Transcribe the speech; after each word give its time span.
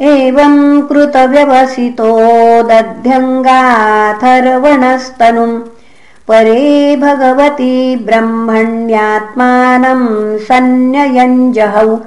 एवम् 0.00 0.88
कृतव्यवसितो 0.88 2.08
दध्यङ्गाथर्वणस्तनुम् 2.62 5.60
परे 6.28 6.96
भगवती 6.96 7.96
ब्रह्मण्यात्मानम् 7.96 10.38
सन्न्ययञ्जहौ। 10.38 11.98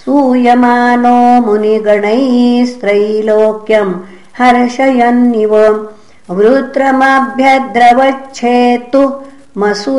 सूयमानो 0.06 1.18
मुनिगणैस्त्रैलोक्यम् 1.46 3.94
हर्षयन्निव 4.40 5.54
वृत्रमभ्यद्रवच्छेतु 6.38 9.04
मसुरानीकयूथपैः 9.62 9.94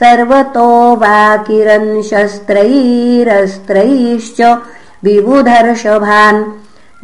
सर्वतो 0.00 0.96
वाकिरन् 0.96 2.02
शस्त्रैरस्त्रैश्च 2.02 4.58
विबुधर्षभान्। 5.04 6.44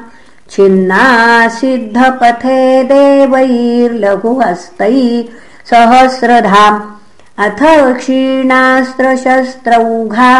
छिन्ना 0.51 1.05
सिद्धपथे 1.57 2.61
देवैर्लघुहस्तैः 2.91 4.97
सहस्रधाम् 5.69 6.79
अथ 7.45 7.61
क्षीणास्त्रशस्त्रौघा 7.99 10.31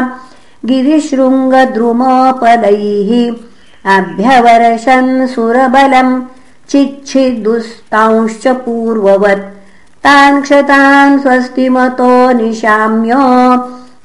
गिरिशृङ्गद्रुमपदैः 0.69 3.11
अभ्यवर्षन् 3.97 5.11
सुरबलम् 5.33 6.13
चिच्छिदुस्तांश्च 6.71 8.45
पूर्ववत् 8.65 9.47
तान् 10.03 10.41
क्षतान् 10.41 11.19
स्वस्तिमतो 11.19 12.31
निशाम्य 12.31 13.13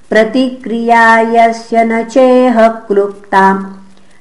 प्रतिक्रिया 0.09 1.03
यस्य 1.35 1.83
न 1.89 2.03
चेह 2.13 2.67
क्लुप्ता 2.87 3.45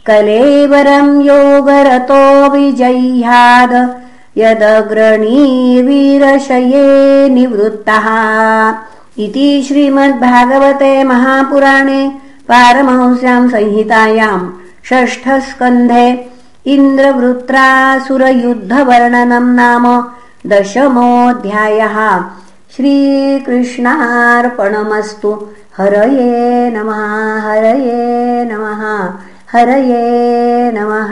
कलेवरम् 0.07 1.11
योगरतो 1.27 2.23
विजह्याद 2.53 3.73
यदग्रणीवीरशये 4.41 5.27
निवृत्तः। 7.35 8.07
इति 9.25 9.49
श्रीमद्भागवते 9.67 10.91
महापुराणे 11.11 12.01
पारमहंस्याम् 12.49 13.51
संहितायाम् 13.53 14.51
षष्ठस्कन्धे 14.89 16.07
इन्द्रवृत्रासुरयुद्धवर्णनम् 16.75 19.55
नाम 19.59 19.85
दशमोऽध्यायः. 20.47 22.23
श्रीकृष्णार्पणमस्तु. 22.75 25.47
हरये 25.77 26.69
नमः 26.69 27.39
हरये 27.39 28.45
नमः 28.45 29.13
हरये 29.53 30.71
नमः 30.71 31.09